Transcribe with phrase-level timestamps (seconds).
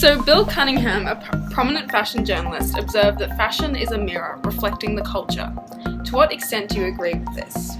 [0.00, 4.94] So, Bill Cunningham, a p- prominent fashion journalist, observed that fashion is a mirror reflecting
[4.94, 5.52] the culture.
[6.06, 7.76] To what extent do you agree with this?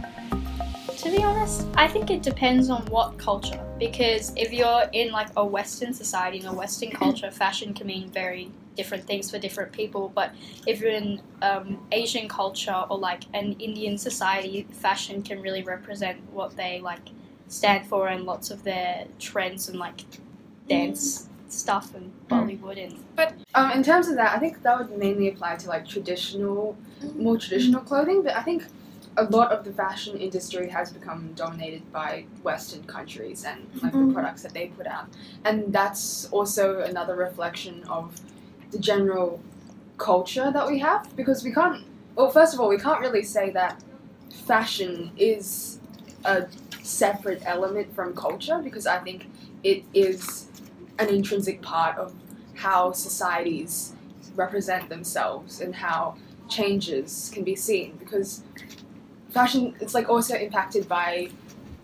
[0.99, 3.65] To be honest, I think it depends on what culture.
[3.79, 8.11] Because if you're in like a Western society, in a Western culture, fashion can mean
[8.11, 10.13] very different things for different people.
[10.15, 10.35] But
[10.67, 16.21] if you're in um, Asian culture or like an Indian society, fashion can really represent
[16.35, 17.09] what they like
[17.49, 20.03] stand for and lots of their trends and like
[20.69, 24.97] dance stuff and Bollywood and but Um, in terms of that, I think that would
[24.97, 26.77] mainly apply to like traditional,
[27.17, 28.23] more traditional clothing.
[28.23, 28.65] But I think
[29.17, 34.13] a lot of the fashion industry has become dominated by Western countries and like the
[34.15, 35.07] products that they put out,
[35.45, 38.15] and that's also another reflection of
[38.71, 39.41] the general
[39.99, 41.85] culture that we have because we can't.
[42.17, 43.83] Well, first of all, we can't really say that
[44.47, 45.79] fashion is
[46.25, 46.47] a
[46.83, 49.27] separate element from culture because I think
[49.63, 50.47] it is
[51.01, 52.15] an intrinsic part of
[52.55, 53.95] how societies
[54.37, 56.17] represent themselves and how
[56.49, 58.43] changes can be seen because
[59.31, 61.29] fashion it's like also impacted by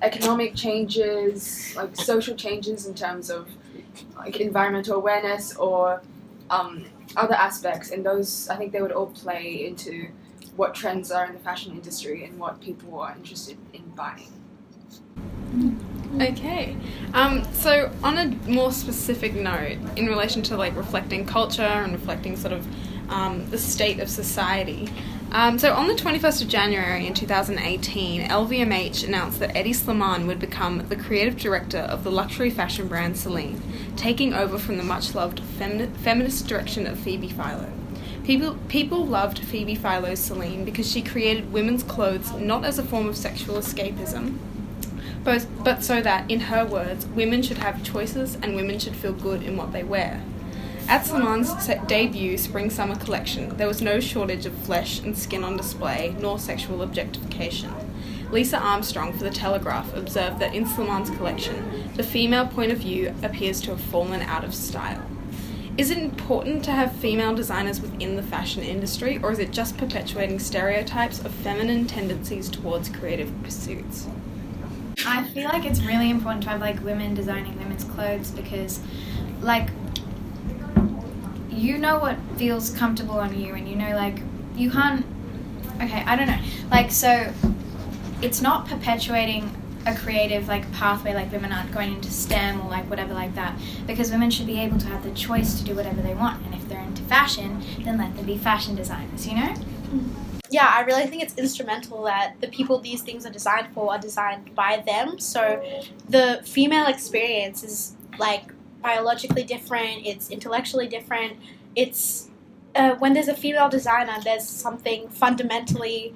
[0.03, 3.49] economic changes like social changes in terms of
[4.17, 6.03] like environmental awareness or
[6.51, 6.85] um,
[7.17, 10.09] other aspects and those i think they would all play into
[10.57, 14.33] what trends are in the fashion industry and what people are interested in buying
[16.21, 16.77] Okay.
[17.15, 22.37] Um, so, on a more specific note, in relation to like reflecting culture and reflecting
[22.37, 22.67] sort of
[23.11, 24.89] um, the state of society,
[25.33, 30.39] um, so on the 21st of January in 2018, LVMH announced that Hedi Slimane would
[30.39, 33.61] become the creative director of the luxury fashion brand Celine,
[33.97, 37.71] taking over from the much loved femi- feminist direction of Phoebe Philo.
[38.25, 43.09] People, people loved Phoebe Philo's Celine because she created women's clothes not as a form
[43.09, 44.39] of sexual escapism,
[45.27, 49.43] but, so that, in her words, women should have choices and women should feel good
[49.43, 50.23] in what they wear.
[50.89, 55.43] At Slimane's se- debut spring summer collection, there was no shortage of flesh and skin
[55.43, 57.75] on display, nor sexual objectification.
[58.31, 63.13] Lisa Armstrong for The Telegraph observed that in Slimane's collection, the female point of view
[63.25, 65.03] appears to have fallen out of style.
[65.77, 69.77] Is it important to have female designers within the fashion industry, or is it just
[69.77, 74.07] perpetuating stereotypes of feminine tendencies towards creative pursuits?
[75.05, 78.81] I feel like it's really important to have like women designing women's clothes because
[79.41, 79.69] like
[81.51, 84.21] you know what feels comfortable on you and you know like
[84.55, 85.05] you can't
[85.81, 86.39] okay, I don't know.
[86.71, 87.33] Like so
[88.23, 89.55] it's not perpetuating
[89.87, 93.57] a creative like pathway like women aren't going into STEM or like whatever like that
[93.87, 96.55] because women should be able to have the choice to do whatever they want and
[96.55, 99.53] if they're into fashion then let them be fashion designers, you know?
[99.53, 100.26] Mm-hmm.
[100.51, 103.99] Yeah, I really think it's instrumental that the people these things are designed for are
[103.99, 105.19] designed by them.
[105.19, 105.63] So
[106.09, 108.53] the female experience is like
[108.83, 111.39] biologically different, it's intellectually different.
[111.75, 112.31] It's
[112.75, 116.15] uh, when there's a female designer, there's something fundamentally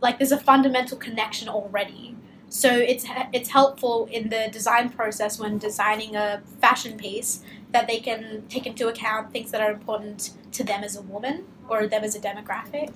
[0.00, 2.16] like there's a fundamental connection already.
[2.48, 7.42] So it's it's helpful in the design process when designing a fashion piece
[7.72, 11.44] that they can take into account things that are important to them as a woman
[11.68, 12.92] or them as a demographic.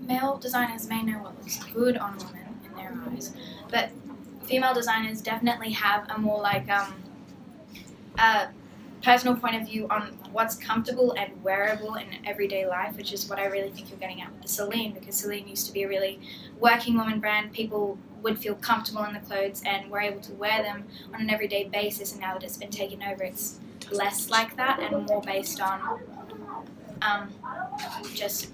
[0.00, 3.34] Male designers may know what looks good on women in their eyes,
[3.70, 3.90] but
[4.44, 6.94] female designers definitely have a more like um,
[8.18, 8.46] uh,
[9.02, 13.38] personal point of view on what's comfortable and wearable in everyday life, which is what
[13.38, 15.88] I really think you're getting at with the Celine, because Celine used to be a
[15.88, 16.18] really
[16.58, 17.52] working woman brand.
[17.52, 20.84] People would feel comfortable in the clothes and were able to wear them
[21.14, 23.60] on an everyday basis, and now that it's been taken over, it's
[23.90, 26.00] less like that and more based on
[27.02, 27.30] um,
[28.14, 28.50] just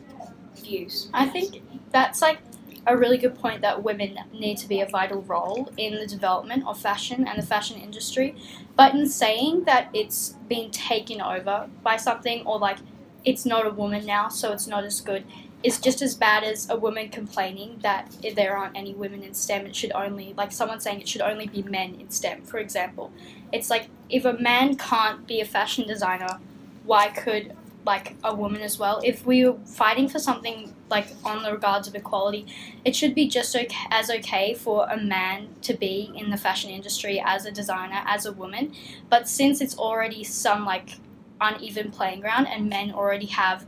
[0.56, 1.08] views.
[1.12, 2.38] I think that's like
[2.86, 6.66] a really good point that women need to be a vital role in the development
[6.66, 8.34] of fashion and the fashion industry.
[8.76, 12.78] But in saying that it's been taken over by something or like
[13.24, 15.24] it's not a woman now, so it's not as good,
[15.62, 19.64] is just as bad as a woman complaining that there aren't any women in STEM,
[19.66, 23.10] it should only, like someone saying it should only be men in STEM, for example.
[23.50, 26.38] It's like if a man can't be a fashion designer,
[26.84, 29.00] why could like a woman as well?
[29.04, 32.46] If we were fighting for something like on the regards of equality,
[32.84, 36.70] it should be just okay, as okay for a man to be in the fashion
[36.70, 38.72] industry as a designer, as a woman.
[39.08, 40.98] But since it's already some like
[41.40, 43.66] uneven playing ground and men already have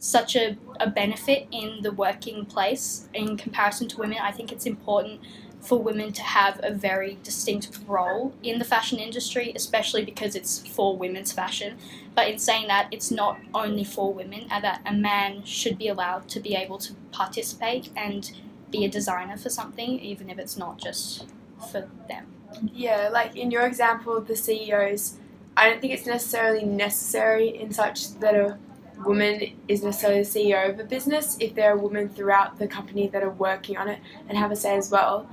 [0.00, 4.66] such a, a benefit in the working place in comparison to women, I think it's
[4.66, 5.20] important
[5.60, 10.66] for women to have a very distinct role in the fashion industry, especially because it's
[10.68, 11.76] for women's fashion.
[12.14, 15.88] But in saying that, it's not only for women, and that a man should be
[15.88, 18.30] allowed to be able to participate and
[18.70, 21.26] be a designer for something, even if it's not just
[21.70, 22.26] for them.
[22.72, 25.18] Yeah, like in your example, the CEOs,
[25.56, 28.58] I don't think it's necessarily necessary in such that a
[29.04, 33.08] woman is necessarily the CEO of a business if there are women throughout the company
[33.08, 35.28] that are working on it and have a say as well.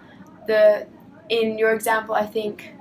[0.48, 0.88] The
[1.30, 2.72] in your example, I think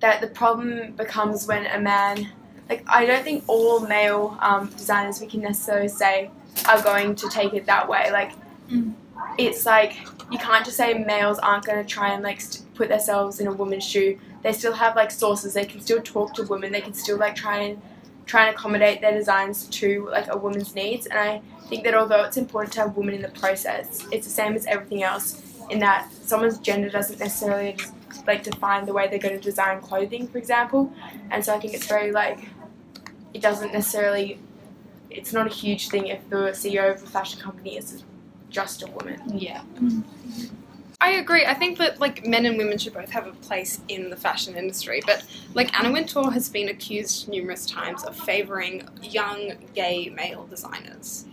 [0.00, 2.28] that the problem becomes when a man,
[2.68, 6.30] like I don't think all male um, designers we can necessarily say
[6.68, 8.10] are going to take it that way.
[8.12, 8.32] Like
[8.68, 8.94] Mm.
[9.38, 9.92] it's like
[10.32, 13.46] you can't just say males aren't going to try and like st- put themselves in
[13.46, 14.18] a woman's shoe.
[14.42, 15.54] They still have like sources.
[15.54, 16.72] They can still talk to women.
[16.72, 17.80] They can still like try and
[18.26, 21.06] try and accommodate their designs to like a woman's needs.
[21.06, 24.32] And I think that although it's important to have women in the process, it's the
[24.32, 25.40] same as everything else
[25.70, 27.76] in that someone's gender doesn't necessarily
[28.26, 30.92] like define the way they're going to design clothing, for example.
[31.30, 32.48] And so I think it's very like
[33.34, 34.38] it doesn't necessarily.
[35.10, 38.04] It's not a huge thing if the CEO of a fashion company is
[38.50, 39.20] just a woman.
[39.38, 39.62] Yeah.
[39.76, 40.02] Mm-hmm.
[41.00, 41.44] I agree.
[41.44, 44.56] I think that like men and women should both have a place in the fashion
[44.56, 45.24] industry, but
[45.54, 51.26] like Anna Wintour has been accused numerous times of favoring young gay male designers.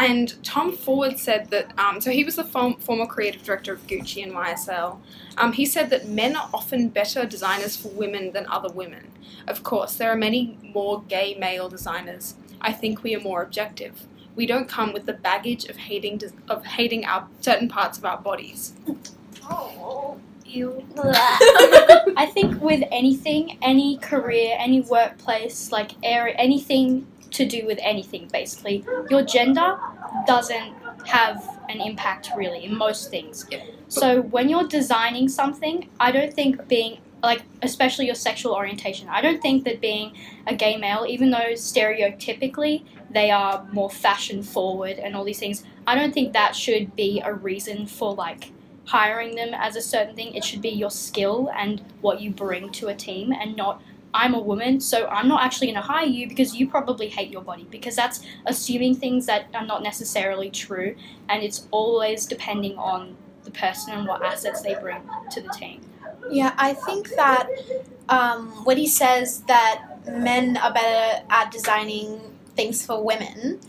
[0.00, 3.86] And Tom Ford said that, um, so he was the form, former creative director of
[3.86, 4.98] Gucci and YSL.
[5.36, 9.08] Um, he said that men are often better designers for women than other women.
[9.46, 12.34] Of course, there are many more gay male designers.
[12.62, 14.06] I think we are more objective.
[14.34, 18.04] We don't come with the baggage of hating des- of hating our certain parts of
[18.06, 18.72] our bodies.
[19.50, 20.18] Oh
[20.50, 20.84] you.
[20.96, 28.28] I think with anything, any career, any workplace, like area, anything to do with anything,
[28.32, 29.78] basically, your gender
[30.26, 30.74] doesn't
[31.06, 33.46] have an impact really in most things.
[33.50, 33.64] Yeah.
[33.88, 39.08] So when you're designing something, I don't think being like especially your sexual orientation.
[39.08, 40.16] I don't think that being
[40.46, 45.64] a gay male, even though stereotypically they are more fashion forward and all these things,
[45.86, 48.52] I don't think that should be a reason for like
[48.86, 50.34] hiring them as a certain thing.
[50.34, 53.82] It should be your skill and what you bring to a team and not
[54.12, 57.30] I'm a woman, so I'm not actually going to hire you because you probably hate
[57.30, 60.96] your body because that's assuming things that are not necessarily true
[61.28, 65.80] and it's always depending on the person and what assets they bring to the team.
[66.30, 67.48] Yeah, I think that
[68.08, 72.20] um, he says that men are better at designing
[72.56, 73.60] things for women,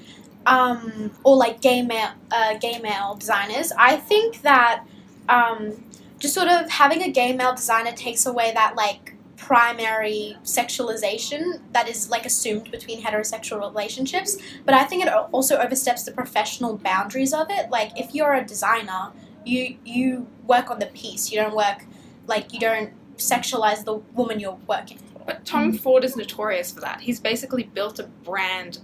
[0.45, 4.83] um, or like gay male, uh, gay male designers, I think that
[5.29, 5.83] um,
[6.19, 9.10] just sort of having a gay male designer takes away that like
[9.51, 14.37] primary sexualization that is like assumed between heterosexual relationships.
[14.63, 17.69] But I think it also oversteps the professional boundaries of it.
[17.69, 19.11] Like if you're a designer,
[19.43, 21.33] you you work on the piece.
[21.33, 21.83] You don't work
[22.27, 24.99] like you don't sexualize the woman you're working.
[25.25, 27.01] But Tom Ford is notorious for that.
[27.01, 28.79] He's basically built a brand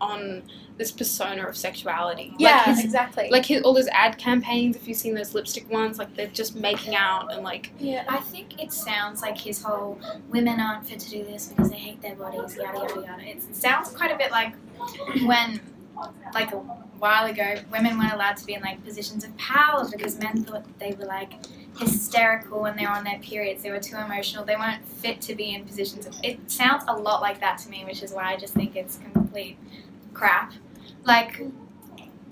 [0.00, 0.42] on
[0.80, 2.34] this persona of sexuality.
[2.38, 3.28] Yeah, like his, exactly.
[3.30, 4.76] like his, all those ad campaigns.
[4.76, 8.04] If you've seen those lipstick ones, like they're just making out and like yeah.
[8.08, 10.00] I think it sounds like his whole
[10.30, 13.28] women aren't fit to do this because they hate their bodies, yada yada yada.
[13.28, 14.54] It sounds quite a bit like
[15.26, 15.60] when,
[16.32, 16.56] like a
[17.00, 20.64] while ago, women weren't allowed to be in like positions of power because men thought
[20.78, 21.32] they were like
[21.78, 23.62] hysterical when they were on their periods.
[23.62, 24.44] They were too emotional.
[24.44, 26.14] They weren't fit to be in positions of.
[26.22, 28.98] It sounds a lot like that to me, which is why I just think it's
[29.12, 29.58] complete
[30.12, 30.52] crap.
[31.04, 31.42] Like,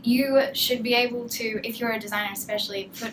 [0.02, 3.12] you should be able to, if you're a designer especially, put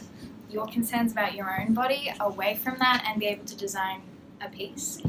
[0.49, 4.01] your concerns about your own body away from that and be able to design
[4.41, 5.01] a piece.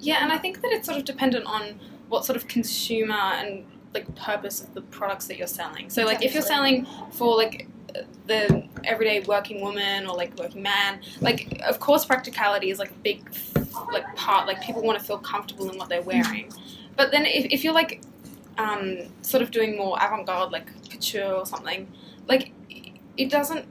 [0.00, 0.22] yeah.
[0.22, 3.64] And I think that it's sort of dependent on what sort of consumer and
[3.94, 5.90] like purpose of the products that you're selling.
[5.90, 10.62] So like if you're selling for like uh, the everyday working woman or like working
[10.62, 13.28] man, like of course practicality is like a big
[13.92, 14.46] like part.
[14.46, 16.52] Like people want to feel comfortable in what they're wearing.
[16.96, 18.02] But then if, if you're like
[18.58, 21.86] um, sort of doing more avant-garde like couture or something,
[22.28, 22.52] like
[23.16, 23.66] it doesn't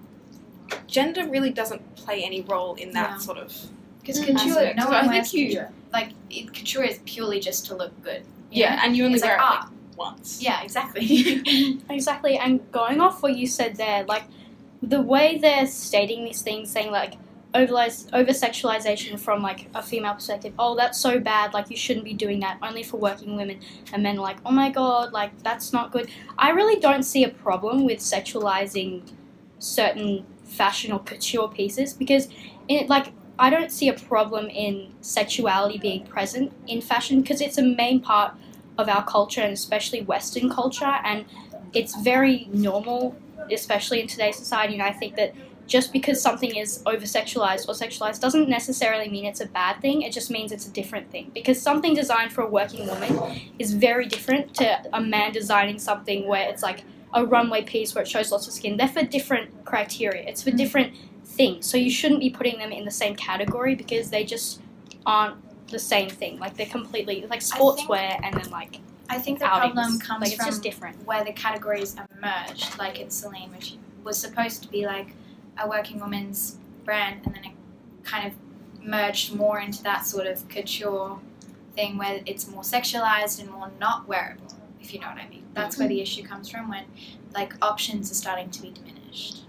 [0.88, 3.18] gender really doesn't play any role in that Yeah.
[3.18, 3.54] sort of
[4.01, 4.25] Because Mm.
[4.27, 4.77] couture, aspect.
[4.77, 5.72] no So one I think wears you- couture.
[5.94, 8.24] Like, it, couture is purely just to look good.
[8.51, 8.82] yeah, know?
[8.84, 10.39] and you only It's wear like it like once.
[10.42, 11.06] Yeah, exactly.
[11.89, 14.24] Exactly, and going off what you said there, like
[14.84, 17.13] the way they're stating these things, saying like
[17.55, 20.53] over sexualization from like a female perspective.
[20.59, 21.53] Oh, that's so bad.
[21.53, 22.57] Like you shouldn't be doing that.
[22.62, 23.59] Only for working women.
[23.93, 26.09] And men like, oh my god, like that's not good.
[26.38, 29.12] I really don't see a problem with sexualizing
[29.59, 32.27] certain fashion or couture pieces because
[32.67, 37.57] it like I don't see a problem in sexuality being present in fashion because it's
[37.57, 38.33] a main part
[38.77, 41.25] of our culture and especially Western culture and
[41.74, 43.15] it's very normal,
[43.51, 44.74] especially in today's society.
[44.74, 45.33] And I think that
[45.67, 50.03] just because something is over sexualized or sexualized doesn't necessarily mean it's a bad thing.
[50.03, 51.31] It just means it's a different thing.
[51.34, 56.27] Because something designed for a working woman is very different to a man designing something
[56.27, 58.77] where it's like a runway piece where it shows lots of skin.
[58.77, 60.57] They're for different criteria, it's for mm.
[60.57, 60.93] different
[61.24, 61.65] things.
[61.65, 64.62] So you shouldn't be putting them in the same category because they just
[65.05, 65.38] aren't
[65.69, 66.39] the same thing.
[66.39, 68.79] Like they're completely like sportswear and then like
[69.10, 69.74] I think the outings.
[69.74, 71.05] problem comes like it's from just different.
[71.05, 75.15] where the categories are merged, like in Celine, which was supposed to be like
[75.57, 77.51] a working woman's brand, and then it
[78.03, 78.33] kind of
[78.85, 81.19] merged more into that sort of couture
[81.75, 85.43] thing where it's more sexualized and more not wearable, if you know what I mean.
[85.53, 86.03] That's where the mm-hmm.
[86.03, 86.85] issue comes from when
[87.33, 89.41] like options are starting to be diminished.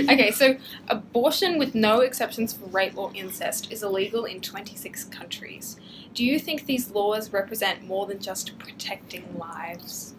[0.00, 0.56] Okay, so
[0.88, 5.76] abortion with no exceptions for rape or incest is illegal in 26 countries.
[6.14, 10.14] Do you think these laws represent more than just protecting lives?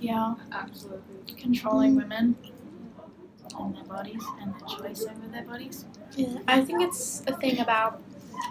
[0.00, 1.34] Yeah, Absolutely.
[1.36, 2.02] controlling mm.
[2.02, 2.36] women
[3.60, 5.84] and their bodies and their choice over their bodies.
[6.16, 8.00] Yeah, I think it's a thing about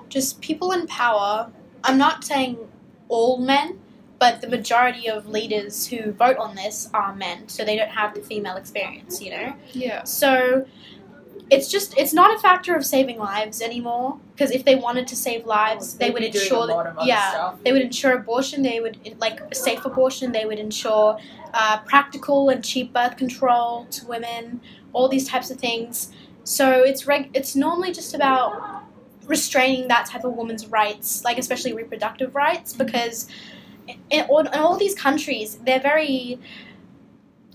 [0.10, 1.52] just people in power.
[1.84, 2.58] I'm not saying
[3.08, 3.80] all men,
[4.20, 8.16] but the majority of leaders who vote on this are men, so they don't have
[8.16, 9.54] the female experience, you know?
[9.74, 10.04] Yeah.
[10.04, 10.66] So
[11.50, 15.16] it's just it's not a factor of saving lives anymore because if they wanted to
[15.16, 17.64] save lives, they would ensure that lot of other yeah, stuff.
[17.64, 21.18] they would ensure abortion, they would like safe abortion, they would ensure
[21.54, 24.60] uh, practical and cheap birth control to women,
[24.94, 26.12] all these types of things.
[26.44, 28.84] So it's reg- it's normally just about
[29.26, 33.28] restraining that type of woman's rights, like especially reproductive rights, because
[34.10, 36.40] in all, in all these countries they're very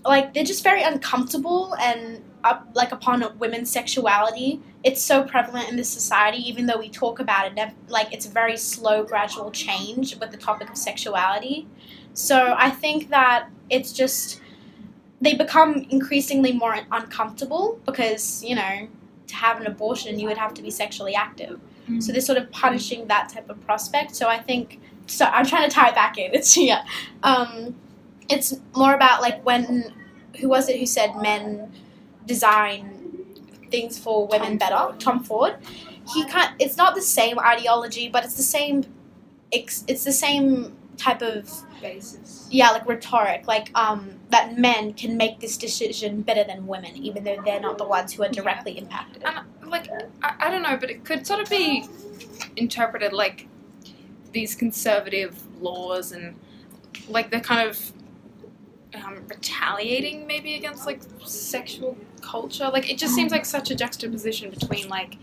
[0.03, 5.77] like they're just very uncomfortable and up like upon women's sexuality it's so prevalent in
[5.77, 10.17] this society even though we talk about it like it's a very slow gradual change
[10.17, 11.67] with the topic of sexuality.
[12.13, 14.41] So i think that it's just
[15.21, 18.87] they become increasingly more uncomfortable because you know
[19.27, 21.59] to have an abortion you would have to be sexually active.
[21.99, 24.15] So they're sort of punishing that type of prospect.
[24.15, 26.31] So i think so i'm trying to tie it back in.
[26.37, 26.83] It's yeah.
[27.23, 27.75] Um
[28.29, 29.93] it's more about like when
[30.39, 31.71] who was it who said men
[32.25, 33.25] design
[33.71, 34.99] things for women Tom better Ford.
[34.99, 35.55] tom ford
[36.13, 38.83] he can't it's not the same ideology but it's the same
[39.51, 41.49] it's, it's the same type of
[41.81, 42.47] Basis.
[42.51, 47.23] yeah like rhetoric like um that men can make this decision better than women even
[47.23, 49.89] though they're not the ones who are directly impacted And like
[50.21, 51.85] I, I don't know, but it could sort of be
[52.55, 53.47] interpreted like
[54.31, 56.35] these conservative laws and
[57.07, 57.91] like they're kind of
[58.95, 62.69] um, retaliating maybe against like sexual culture.
[62.69, 65.17] Like it just seems like such a juxtaposition between like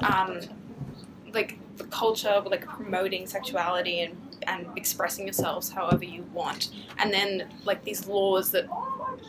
[0.00, 0.40] um,
[1.32, 7.12] like the culture of like promoting sexuality and and expressing yourselves however you want, and
[7.12, 8.66] then like these laws that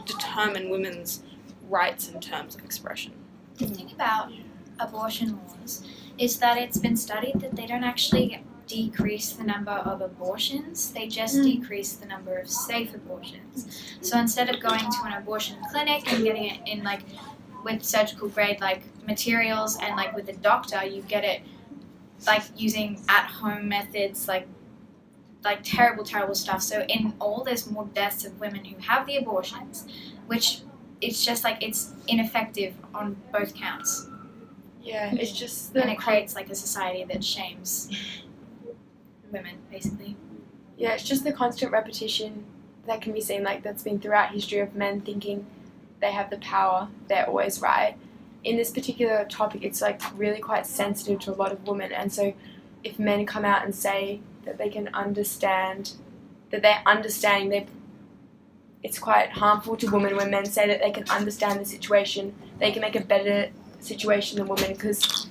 [0.06, 1.24] determine women's
[1.70, 3.13] rights in terms of expression.
[3.58, 4.32] The thing about
[4.80, 5.84] abortion laws
[6.18, 11.08] is that it's been studied that they don't actually decrease the number of abortions, they
[11.08, 11.43] just Mm.
[11.43, 13.84] decrease the number of safe abortions.
[14.01, 17.01] So instead of going to an abortion clinic and getting it in like
[17.63, 21.41] with surgical grade like materials and like with a doctor, you get it
[22.27, 24.48] like using at home methods like
[25.43, 26.62] like terrible, terrible stuff.
[26.62, 29.86] So in all there's more deaths of women who have the abortions,
[30.27, 30.62] which
[31.01, 34.08] it's just like it's ineffective on both counts.
[34.82, 37.89] Yeah, it's just and it creates like a society that shames
[39.33, 40.15] women basically
[40.77, 42.45] yeah, it's just the constant repetition
[42.87, 45.45] that can be seen like that's been throughout history of men thinking
[46.01, 47.95] they have the power, they're always right.
[48.43, 52.11] In this particular topic, it's like really quite sensitive to a lot of women, and
[52.11, 52.33] so
[52.83, 55.93] if men come out and say that they can understand,
[56.51, 57.67] that they're understanding, they
[58.81, 62.69] it's quite harmful to women when men say that they can understand the situation, they
[62.69, 63.49] can make a better
[63.79, 65.27] situation than women because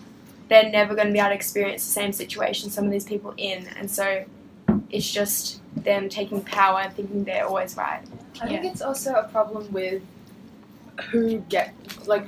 [0.52, 3.32] they're never going to be able to experience the same situation some of these people
[3.38, 4.23] in, and so
[4.90, 8.02] it's just them taking power and thinking they're always right.
[8.42, 10.02] I think it's also a problem with
[11.11, 11.75] who get
[12.06, 12.26] like,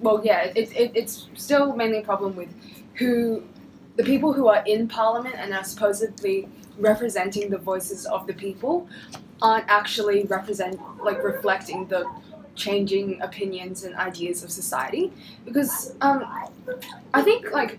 [0.00, 2.48] well, yeah, it, it, it's still mainly a problem with
[2.94, 3.42] who,
[3.96, 8.88] the people who are in parliament and are supposedly representing the voices of the people,
[9.42, 12.04] aren't actually represent like reflecting the
[12.54, 15.12] changing opinions and ideas of society
[15.44, 16.24] because um,
[17.12, 17.78] I think like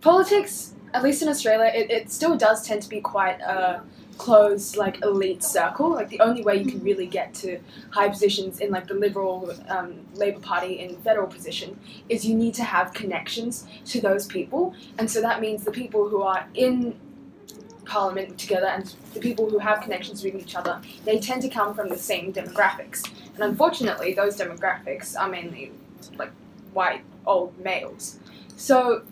[0.00, 3.82] politics, at least in Australia, it, it still does tend to be quite a
[4.18, 5.90] closed like elite circle.
[5.90, 7.58] Like the only way you can really get to
[7.90, 11.78] high positions in like the Liberal um, Labor Party in federal position
[12.08, 16.08] is you need to have connections to those people, and so that means the people
[16.08, 16.94] who are in
[17.84, 21.74] parliament together and the people who have connections with each other they tend to come
[21.74, 23.10] from the same demographics.
[23.34, 25.72] And unfortunately those demographics are mainly
[26.16, 26.30] like
[26.72, 28.18] white old males.
[28.56, 29.02] So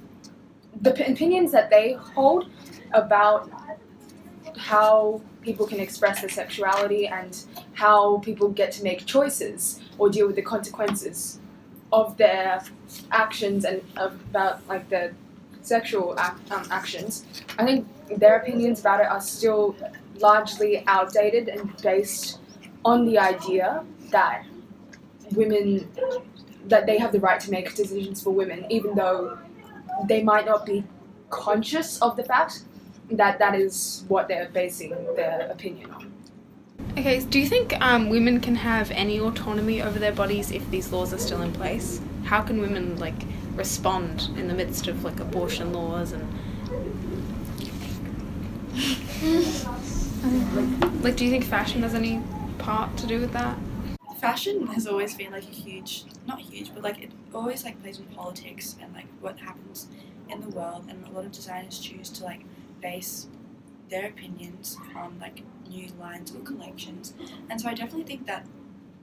[0.80, 2.50] the p- opinions that they hold
[2.92, 3.50] about
[4.56, 10.26] how people can express their sexuality and how people get to make choices or deal
[10.26, 11.38] with the consequences
[11.92, 12.62] of their
[13.10, 15.12] actions and about like the
[15.62, 17.24] sexual ac- um, actions,
[17.58, 17.86] I think
[18.18, 19.76] their opinions about it are still
[20.18, 22.38] largely outdated and based
[22.84, 24.44] on the idea that
[25.32, 25.88] women
[26.66, 29.38] that they have the right to make decisions for women, even though
[30.06, 30.84] they might not be
[31.30, 32.62] conscious of the fact
[33.10, 36.12] that that is what they're basing their opinion on.
[36.98, 40.92] Okay, do you think um, women can have any autonomy over their bodies if these
[40.92, 42.00] laws are still in place?
[42.24, 43.14] How can women like
[43.54, 46.22] respond in the midst of like abortion laws and
[51.02, 52.22] like do you think fashion has any
[52.58, 53.56] part to do with that?
[54.22, 57.98] fashion has always been like a huge not huge but like it always like plays
[57.98, 59.88] with politics and like what happens
[60.28, 62.42] in the world and a lot of designers choose to like
[62.80, 63.26] base
[63.90, 67.14] their opinions on like new lines or collections
[67.50, 68.46] and so i definitely think that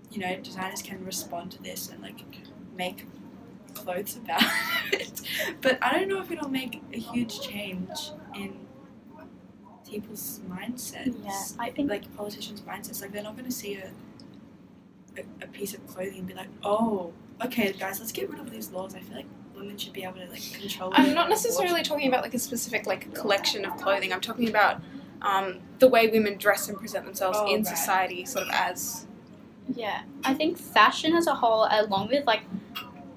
[0.10, 2.22] you know designers can respond to this and like
[2.78, 3.06] make
[3.70, 4.42] clothes about
[4.92, 5.22] it
[5.62, 8.54] but i don't know if it'll make a huge change in
[9.90, 13.02] people's mindsets Yeah, I think like politicians' mindsets.
[13.02, 13.90] Like they're not going to see a,
[15.18, 17.12] a a piece of clothing and be like, oh,
[17.44, 18.94] okay, guys, let's get rid of these laws.
[18.96, 20.92] I feel like women should be able to like control.
[20.94, 21.86] I'm not necessarily abortion.
[21.86, 24.14] talking about like a specific like collection of clothing.
[24.14, 24.82] I'm talking about
[25.24, 27.68] um, the way women dress and present themselves Oh, in right.
[27.78, 29.08] society, sort of as
[29.76, 32.42] Yeah, I think fashion as a whole, along with like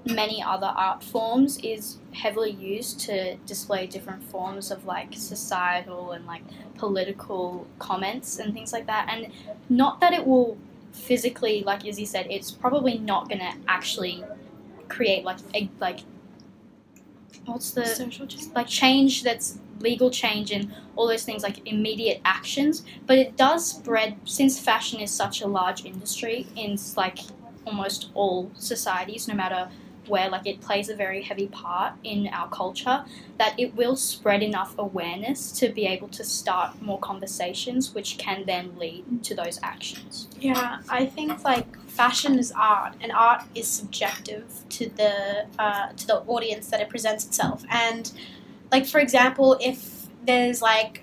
[0.07, 6.27] many other art forms, is heavily used to display different forms of like societal and
[6.27, 6.43] like
[6.77, 9.09] political comments and things like that.
[9.11, 9.33] And
[9.69, 10.59] not that it will
[10.93, 14.25] physically, like Izzy said, it's probably not going to actually
[14.89, 16.01] create like a like
[17.47, 18.47] what's the social change.
[18.55, 23.67] like change that's legal change and all those things like immediate actions but it does
[23.67, 27.19] spread since fashion is such a large industry in like
[27.67, 29.69] almost all societies no matter
[30.07, 33.05] where like it plays a very heavy part in our culture
[33.39, 38.45] that it will spread enough awareness to be able to start more conversations which can
[38.47, 43.69] then lead to those actions Yeah, I think like fashion is art, and art is
[43.69, 47.65] subjective to the uh, to the audience that it presents itself.
[47.71, 48.11] And
[48.71, 51.02] like for example, if there's like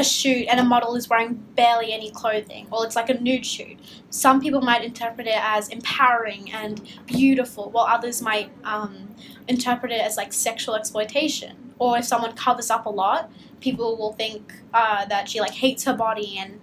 [0.00, 3.46] a shoot and a model is wearing barely any clothing, or it's like a nude
[3.46, 9.14] shoot, some people might interpret it as empowering and beautiful, while others might um,
[9.46, 11.74] interpret it as like sexual exploitation.
[11.78, 15.84] Or if someone covers up a lot, people will think uh, that she like hates
[15.84, 16.60] her body and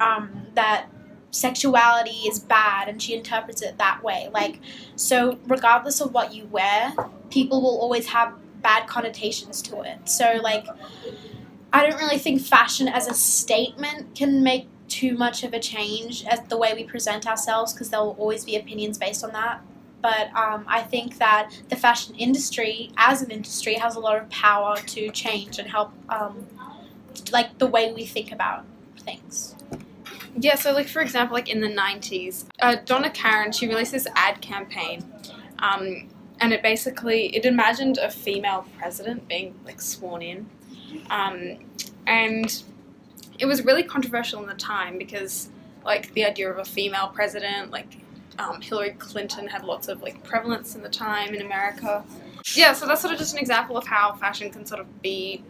[0.00, 0.86] um, that
[1.30, 4.28] sexuality is bad and she interprets it that way.
[4.32, 4.60] Like
[4.96, 6.94] so regardless of what you wear
[7.30, 10.08] people will always have bad connotations to it.
[10.08, 10.66] So like
[11.72, 16.24] i don't really think fashion as a statement can make too much of a change
[16.26, 19.60] as the way we present ourselves because there will always be opinions based on that.
[20.00, 24.30] But um, i think that the fashion industry as an industry has a lot of
[24.30, 26.46] power to change and help um,
[27.32, 28.64] like the way we think about
[29.00, 29.56] things.
[30.36, 34.06] Yeah, so like for example, like in the '90s, uh, Donna Karan she released this
[34.14, 35.04] ad campaign,
[35.58, 36.08] um,
[36.40, 40.48] and it basically it imagined a female president being like sworn in,
[41.10, 41.58] um,
[42.06, 42.62] and
[43.38, 45.48] it was really controversial in the time because
[45.84, 47.98] like the idea of a female president, like
[48.38, 52.04] um, Hillary Clinton had lots of like prevalence in the time in America.
[52.54, 55.42] Yeah, so that's sort of just an example of how fashion can sort of be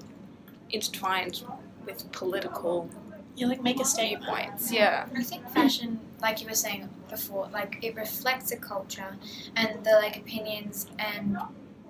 [0.70, 1.42] intertwined
[1.86, 2.90] with political
[3.38, 4.72] you like make a statement viewpoints.
[4.72, 5.06] Yeah.
[5.16, 9.16] I think fashion, like you were saying before, like it reflects a culture
[9.56, 11.38] and the like opinions and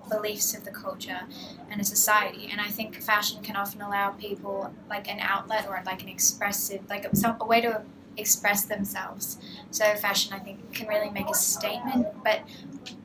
[0.09, 1.21] beliefs of the culture
[1.69, 2.49] and a society.
[2.51, 6.81] And I think fashion can often allow people like an outlet or like an expressive,
[6.89, 7.81] like a, a way to
[8.17, 9.37] express themselves.
[9.71, 12.07] So fashion, I think, can really make a statement.
[12.23, 12.41] But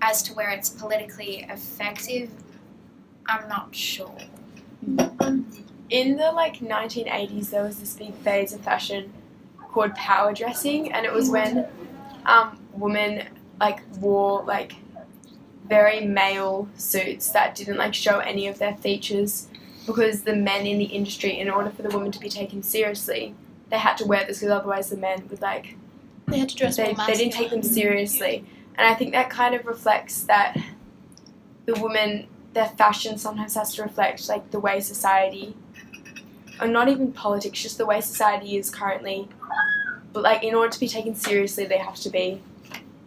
[0.02, 2.30] as to where it's politically effective,
[3.26, 4.16] I'm not sure.
[5.90, 9.12] in the like 1980s there was this big phase of fashion
[9.70, 11.66] called power dressing and it was when
[12.26, 13.26] um, women
[13.60, 14.74] like wore like
[15.64, 19.48] very male suits that didn't like show any of their features
[19.86, 23.34] because the men in the industry in order for the women to be taken seriously
[23.70, 25.76] they had to wear this because otherwise the men would like
[26.26, 28.44] they had to dress they, they didn't take them seriously.
[28.76, 30.56] And I think that kind of reflects that
[31.66, 35.54] the women, their fashion sometimes has to reflect like the way society,
[36.60, 39.28] or not even politics, just the way society is currently.
[40.12, 42.40] But like in order to be taken seriously, they have to be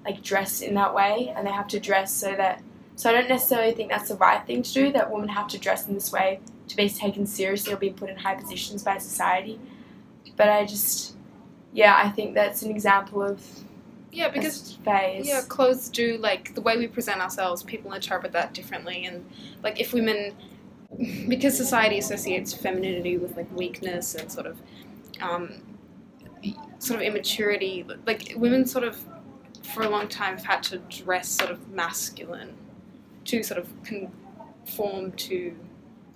[0.07, 2.61] like dress in that way, and they have to dress so that.
[2.95, 4.91] So I don't necessarily think that's the right thing to do.
[4.91, 8.09] That women have to dress in this way to be taken seriously or be put
[8.09, 9.59] in high positions by society.
[10.35, 11.15] But I just,
[11.73, 13.41] yeah, I think that's an example of
[14.11, 15.27] Yeah, because phase.
[15.27, 17.63] yeah, clothes do like the way we present ourselves.
[17.63, 19.25] People interpret that differently, and
[19.61, 20.33] like if women
[21.27, 24.57] because society associates femininity with like weakness and sort of
[25.21, 25.61] um,
[26.79, 27.85] sort of immaturity.
[28.05, 28.97] Like women sort of
[29.67, 32.55] for a long time have had to dress sort of masculine
[33.25, 35.55] to sort of conform to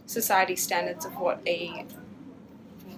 [0.05, 1.85] society standards of what a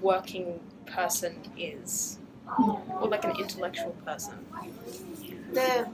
[0.01, 2.19] working person is
[2.57, 4.33] or like an intellectual person.
[5.53, 5.87] the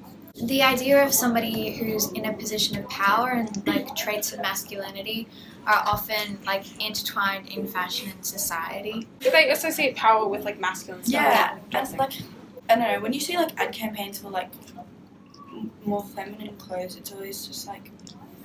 [0.46, 5.28] the idea of somebody who's in a position of power and like traits of masculinity
[5.66, 9.08] are often like intertwined in fashion and society.
[9.20, 11.22] Do They associate power with like masculine stuff.
[11.22, 12.14] Yeah, and like
[12.70, 14.50] I don't know when you see like ad campaigns for like
[15.86, 17.92] more feminine clothes, it's always just like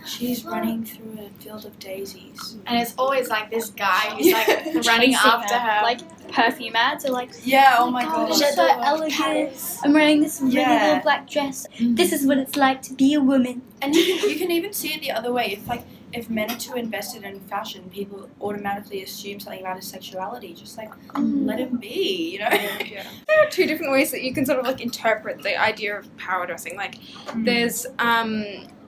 [0.07, 2.57] she's running through a field of daisies.
[2.67, 4.81] And it's always like this guy who's like Yeah.
[4.93, 5.71] running after her.
[5.71, 5.83] her.
[5.83, 7.77] Like perfume ads are like, Yeah.
[7.79, 8.37] Oh, oh my God, god.
[8.39, 9.53] she's so elegant.
[9.55, 10.85] Oh, I'm wearing this really Yeah.
[10.87, 11.67] little black dress.
[11.79, 11.97] Mm.
[11.97, 13.63] This is what it's like to be a woman.
[13.83, 15.53] And you can, you can even see it the other way.
[15.53, 19.87] If like if men are too invested in fashion, people automatically assume something about his
[19.87, 20.55] sexuality.
[20.55, 22.49] Just like let him be, you know.
[22.51, 23.07] yeah.
[23.27, 26.17] There are two different ways that you can sort of like interpret the idea of
[26.17, 26.77] power dressing.
[26.77, 26.99] Like
[27.37, 28.45] there's um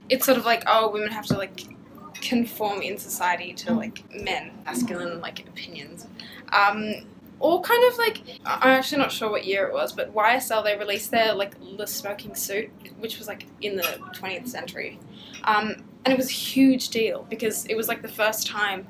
[0.08, 1.64] it's sort of like oh women have to like
[2.14, 6.06] conform in society to like men masculine like opinions
[6.52, 6.94] um
[7.40, 10.76] or kind of like i'm actually not sure what year it was but ysl they
[10.78, 13.82] released their like the smoking suit which was like in the
[14.14, 14.98] 20th century
[15.44, 18.86] um and it was a huge deal because it was like the first time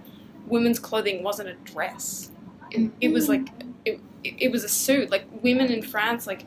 [0.46, 2.30] women's clothing wasn't a dress.
[2.70, 3.48] It, it was like
[3.86, 5.10] it, it, was a suit.
[5.10, 6.44] Like women in france like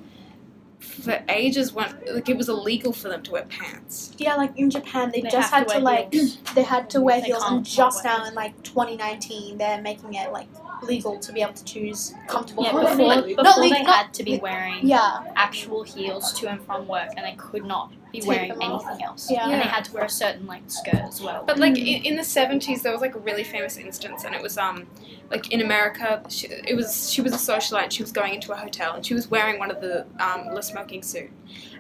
[0.78, 4.14] for ages went like it was illegal for them to wear pants.
[4.20, 6.38] Yeah, like in Japan, they, They just had to to, like heels.
[6.54, 10.32] they had to wear They heels, and just now in like 2019, they're making it
[10.32, 10.48] like
[10.84, 12.98] legal to be able to choose comfortable Yeah, clothing.
[12.98, 16.62] before, Like, before not they not- had to be wearing yeah, actual heels to and
[16.64, 18.86] from work, and they could not be Take wearing them off.
[18.88, 19.30] anything else.
[19.30, 19.44] Yeah.
[19.50, 21.44] And they had to wear a certain like skirt as well.
[21.46, 24.42] But like in, in the seventies, there was like a really famous instance, and it
[24.42, 24.88] was um
[25.30, 27.84] like in America, she, it was she was a socialite.
[27.84, 30.54] And she was going into a hotel, and she was wearing one of the um
[30.56, 31.30] the smoking suit,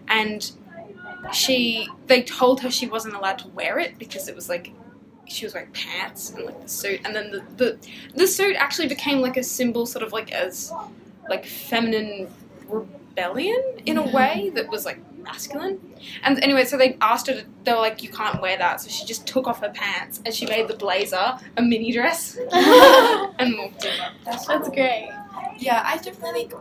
[0.08, 0.52] and
[1.34, 4.72] she they told her she wasn't allowed to wear it because it was like
[5.32, 7.78] she was wearing pants and like the suit, and then the the
[8.15, 10.72] the suit actually became like a symbol, sort of like as
[11.30, 12.28] like feminine
[12.68, 14.15] rebellion in a mm-hmm.
[14.15, 15.80] way that was like masculine.
[16.24, 18.82] And anyway, so they asked her to, they were like, you can't wear that.
[18.82, 22.38] So she just took off her pants and she made the blazer a mini dress
[22.52, 24.00] and morphed it.
[24.26, 24.76] That's, that's cool.
[24.76, 25.10] great.
[25.58, 26.54] Yeah, I definitely think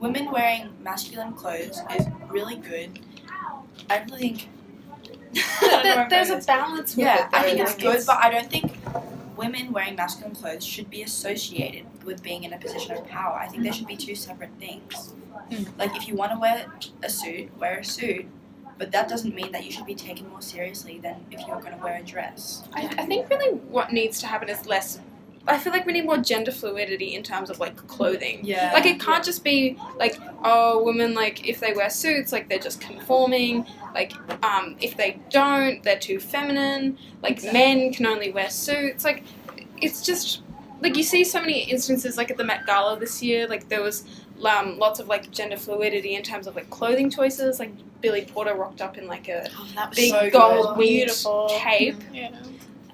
[0.00, 2.98] women wearing masculine clothes is really good.
[3.90, 4.48] I really think.
[5.60, 7.28] There- there's a balance with Yeah.
[7.32, 8.72] I think it's good, but I don't think
[9.36, 13.34] women wearing masculine clothes should be associated with being in a position of power.
[13.38, 15.12] I think they should be two separate things.
[15.50, 15.64] Hmm.
[15.78, 16.66] Like, if you want to wear
[17.02, 18.26] a suit, wear a suit,
[18.78, 21.76] but that doesn't mean that you should be taken more seriously than if you're going
[21.76, 22.64] to wear a dress.
[22.74, 25.00] I, I think really what needs to happen is less.
[25.48, 28.40] I feel like we need more gender fluidity in terms of like clothing.
[28.44, 28.70] Yeah.
[28.72, 32.58] Like it can't just be like, oh, women like if they wear suits, like they're
[32.58, 33.66] just conforming.
[33.94, 34.12] Like,
[34.44, 36.98] um, if they don't, they're too feminine.
[37.22, 39.04] Like men can only wear suits.
[39.04, 39.24] Like,
[39.80, 40.42] it's just
[40.80, 43.48] like you see so many instances like at the Met Gala this year.
[43.48, 44.04] Like there was
[44.44, 47.58] um, lots of like gender fluidity in terms of like clothing choices.
[47.58, 51.48] Like Billy Porter rocked up in like a Oh, big so gold winged Beautiful.
[51.58, 51.96] cape.
[52.12, 52.30] Yeah.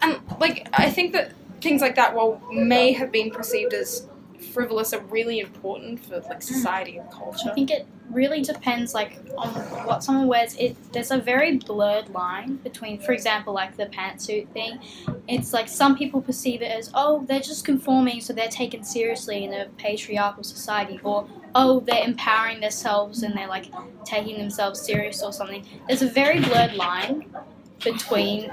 [0.02, 1.32] And like I think that
[1.64, 4.06] things like that, while may have been perceived as
[4.52, 6.42] frivolous, are really important for like mm.
[6.42, 7.50] society and culture.
[7.50, 9.48] I think it really depends, like, on
[9.86, 10.54] what someone wears.
[10.56, 14.78] It there's a very blurred line between, for example, like the pantsuit thing.
[15.26, 19.44] It's like some people perceive it as, oh, they're just conforming, so they're taken seriously
[19.44, 23.66] in a patriarchal society, or oh, they're empowering themselves and they're like
[24.04, 25.64] taking themselves serious or something.
[25.88, 27.34] There's a very blurred line
[27.82, 28.50] between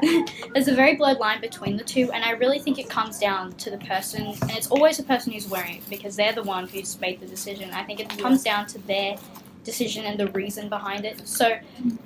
[0.54, 3.52] there's a very blurred line between the two and i really think it comes down
[3.54, 6.68] to the person and it's always the person who's wearing it because they're the one
[6.68, 7.72] who's made the decision.
[7.72, 9.18] I think it comes down to their
[9.64, 11.28] decision and the reason behind it.
[11.28, 11.58] So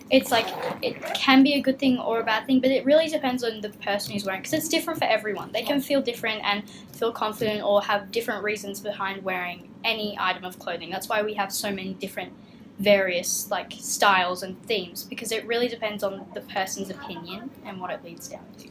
[0.10, 0.47] it's like
[0.82, 3.62] it can be a good thing or a bad thing but it really depends on
[3.62, 5.51] the person who's wearing because it's different for everyone.
[5.51, 10.43] They can feel different and feel confident or have different reasons behind wearing any item
[10.43, 10.89] of clothing.
[10.89, 12.34] That's why we have so many different
[12.79, 17.89] various like styles and themes because it really depends on the person's opinion and what
[17.91, 18.67] it leads down to.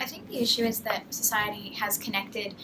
[0.00, 2.54] I think the issue is that society has connected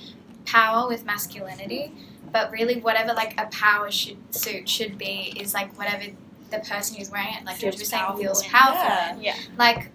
[0.46, 1.92] power with masculinity,
[2.30, 6.04] but really whatever like a power should, suit should be is like whatever
[6.50, 9.20] the person who's wearing it, like George was saying, feels powerful.
[9.20, 9.34] Yeah.
[9.34, 9.36] Yeah.
[9.58, 9.90] Like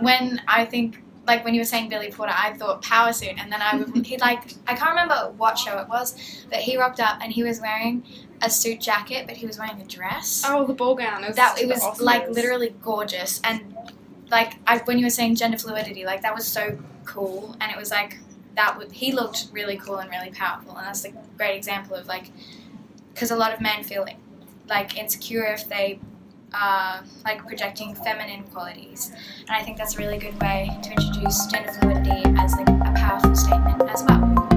[0.00, 3.50] when I think like when you were saying Billy Porter, I thought power suit, and
[3.50, 6.14] then I would, he like I can't remember what show it was,
[6.50, 8.04] but he rocked up and he was wearing
[8.42, 10.44] a suit jacket, but he was wearing a dress.
[10.46, 11.24] Oh, the ball gown.
[11.24, 13.74] It was that it was like literally gorgeous and
[14.30, 17.78] like I, when you were saying gender fluidity like that was so cool, and it
[17.78, 18.18] was like
[18.56, 18.76] that.
[18.78, 22.30] Would, he looked really cool and really powerful, and that's a great example of like
[23.12, 24.06] because a lot of men feel
[24.68, 26.00] like insecure if they
[26.54, 29.10] uh, like projecting feminine qualities.
[29.48, 32.92] And I think that's a really good way to introduce gender fluidity as like a
[32.96, 34.53] powerful statement as well.